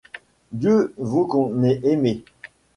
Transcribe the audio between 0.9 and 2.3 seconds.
veut qu’on ait aimé.